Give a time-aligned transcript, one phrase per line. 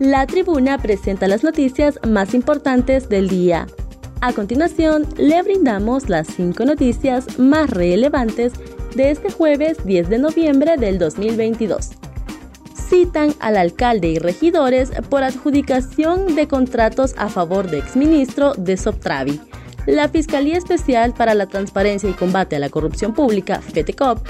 [0.00, 3.68] La tribuna presenta las noticias más importantes del día.
[4.20, 8.54] A continuación, le brindamos las cinco noticias más relevantes
[8.96, 11.90] de este jueves 10 de noviembre del 2022.
[12.74, 19.40] Citan al alcalde y regidores por adjudicación de contratos a favor de exministro de Soptravi.
[19.86, 24.26] La Fiscalía Especial para la Transparencia y Combate a la Corrupción Pública, FETECOP,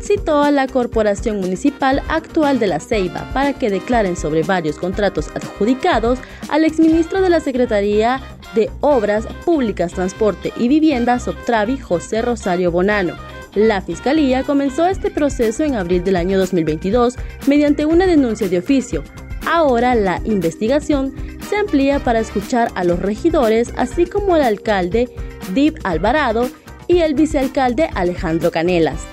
[0.00, 5.28] citó a la Corporación Municipal actual de la Ceiba para que declaren sobre varios contratos
[5.34, 6.18] adjudicados
[6.48, 8.20] al exministro de la Secretaría
[8.54, 13.14] de Obras Públicas, Transporte y Vivienda, Soptravi, José Rosario Bonano.
[13.54, 19.02] La Fiscalía comenzó este proceso en abril del año 2022 mediante una denuncia de oficio.
[19.46, 21.14] Ahora la investigación
[21.48, 25.08] se amplía para escuchar a los regidores, así como al alcalde
[25.54, 26.48] Dib Alvarado
[26.86, 29.06] y el vicealcalde Alejandro Canelas.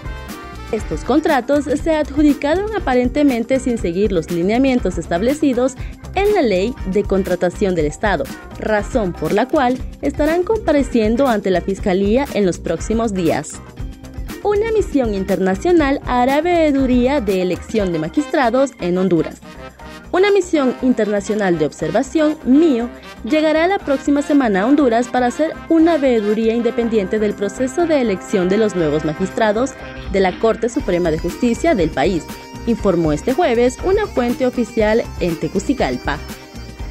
[0.75, 5.75] Estos contratos se adjudicaron aparentemente sin seguir los lineamientos establecidos
[6.15, 8.25] en la Ley de Contratación del Estado,
[8.59, 13.61] razón por la cual estarán compareciendo ante la Fiscalía en los próximos días.
[14.43, 19.39] Una misión internacional hará veeduría de elección de magistrados en Honduras.
[20.15, 22.89] Una misión internacional de observación, MIO,
[23.25, 28.47] llegará la próxima semana a Honduras para hacer una veeduría independiente del proceso de elección
[28.47, 29.71] de los nuevos magistrados
[30.13, 32.23] de la Corte Suprema de Justicia del país,
[32.65, 36.17] informó este jueves una fuente oficial en Tegucigalpa.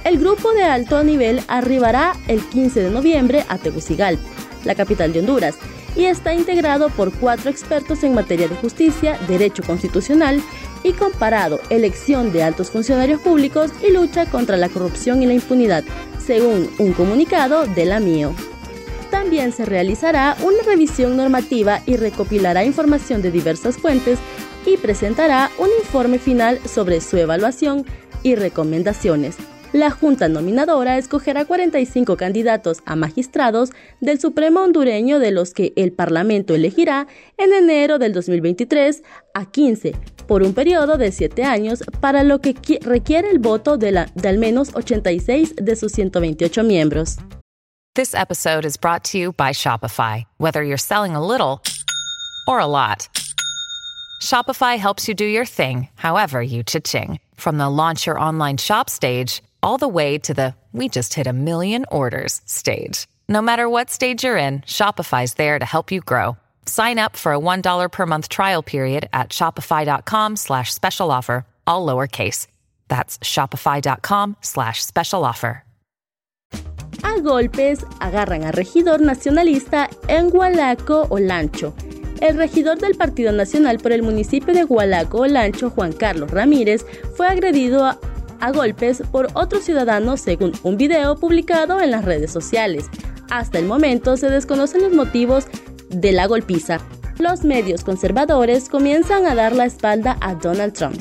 [0.05, 4.29] El grupo de alto nivel arribará el 15 de noviembre a Tegucigalpa,
[4.67, 5.57] la capital de Honduras,
[5.97, 10.43] y está integrado por cuatro expertos en materia de justicia, derecho constitucional
[10.83, 15.85] y comparado, elección de altos funcionarios públicos y lucha contra la corrupción y la impunidad,
[16.25, 18.35] según un comunicado de la MIO.
[19.11, 24.19] También se realizará una revisión normativa y recopilará información de diversas fuentes
[24.67, 27.85] y presentará un informe final sobre su evaluación
[28.23, 29.37] y recomendaciones.
[29.75, 33.71] La Junta Nominadora escogerá 45 candidatos a magistrados
[34.01, 37.09] del Supremo hondureño de los que el Parlamento elegirá
[37.39, 39.03] en enero del 2023
[39.35, 39.97] a 15
[40.29, 44.29] por un periodo de 7 años para lo que requiere el voto de, la, de
[44.29, 47.17] al menos 86 de sus 128 miembros.
[47.97, 50.23] This episode is brought to you by Shopify.
[50.39, 51.61] Whether you're selling a little
[52.47, 53.09] or a lot,
[54.23, 57.19] Shopify helps you do your thing, however you cha-ching.
[57.35, 61.27] From the launch your online shop stage all the way to the we just hit
[61.27, 63.07] a million orders stage.
[63.29, 66.37] No matter what stage you're in, Shopify's there to help you grow.
[66.67, 71.87] Sign up for a $1 per month trial period at shopify.com slash special offer, all
[71.87, 72.49] lowercase.
[72.89, 75.63] That's shopify.com slash special offer.
[77.03, 81.75] A golpes agarran a regidor nacionalista en Gualaco Olancho.
[82.21, 86.87] El regidor del Partido Nacional por el municipio de Gualaco Olancho, Juan Carlos Ramírez,
[87.17, 87.99] fue agredido a
[88.45, 92.91] a golpes por otros ciudadanos según un video publicado en las redes sociales.
[93.31, 95.47] Hasta el momento se desconocen los motivos
[95.89, 96.79] de la golpiza.
[97.19, 101.01] Los medios conservadores comienzan a dar la espalda a Donald Trump.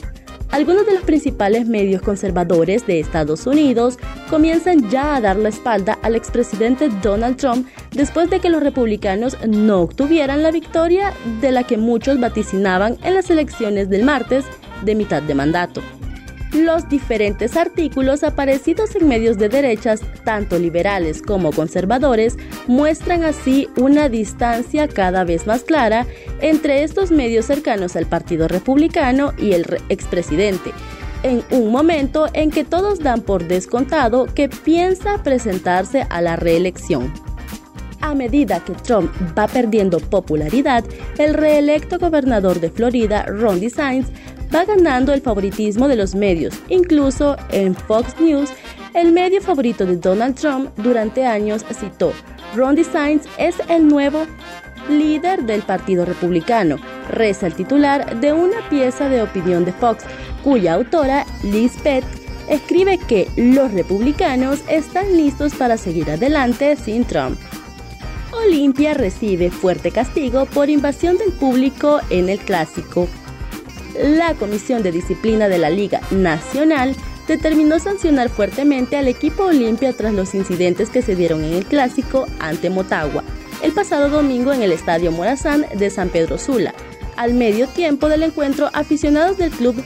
[0.51, 3.97] Algunos de los principales medios conservadores de Estados Unidos
[4.29, 9.35] comienzan ya a dar la espalda al expresidente Donald Trump después de que los republicanos
[9.45, 11.11] no obtuvieran la victoria
[11.41, 14.45] de la que muchos vaticinaban en las elecciones del martes
[14.85, 15.81] de mitad de mandato
[16.53, 22.37] los diferentes artículos aparecidos en medios de derechas, tanto liberales como conservadores,
[22.67, 26.05] muestran así una distancia cada vez más clara
[26.41, 30.71] entre estos medios cercanos al Partido Republicano y el expresidente,
[31.23, 37.11] en un momento en que todos dan por descontado que piensa presentarse a la reelección.
[38.01, 40.83] A medida que Trump va perdiendo popularidad,
[41.17, 44.11] el reelecto gobernador de Florida, Ron DeSantis,
[44.53, 46.55] va ganando el favoritismo de los medios.
[46.69, 48.49] Incluso en Fox News,
[48.93, 52.13] el medio favorito de Donald Trump durante años citó,
[52.55, 54.25] Ron DeSantis es el nuevo
[54.89, 56.77] líder del Partido Republicano,
[57.09, 60.03] reza el titular de una pieza de opinión de Fox,
[60.43, 62.03] cuya autora, Liz Pett,
[62.49, 67.39] escribe que los republicanos están listos para seguir adelante sin Trump.
[68.31, 73.07] Olimpia recibe fuerte castigo por invasión del público en el clásico.
[73.99, 76.95] La Comisión de Disciplina de la Liga Nacional
[77.27, 82.27] determinó sancionar fuertemente al equipo Olimpia tras los incidentes que se dieron en el clásico
[82.39, 83.23] ante Motagua
[83.63, 86.75] el pasado domingo en el Estadio Morazán de San Pedro Sula.
[87.15, 89.81] Al medio tiempo del encuentro, aficionados del club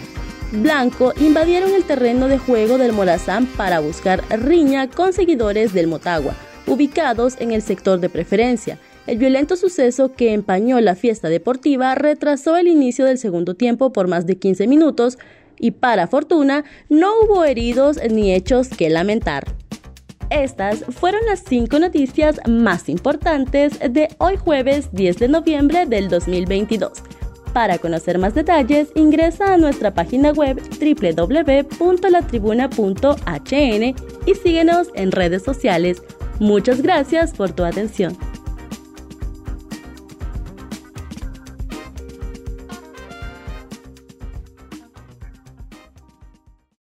[0.52, 6.34] blanco invadieron el terreno de juego del Morazán para buscar riña con seguidores del Motagua,
[6.66, 8.80] ubicados en el sector de preferencia.
[9.08, 14.10] El violento suceso que empañó la fiesta deportiva retrasó el inicio del segundo tiempo por
[14.10, 15.18] más de 15 minutos
[15.58, 19.46] y para fortuna no hubo heridos ni hechos que lamentar.
[20.30, 27.02] Estas fueron las cinco noticias más importantes de hoy jueves 10 de noviembre del 2022.
[27.54, 30.62] Para conocer más detalles, ingresa a nuestra página web
[31.80, 33.96] www.latribuna.hn
[34.26, 36.04] y síguenos en redes sociales.
[36.40, 38.18] Muchas gracias por tu atención.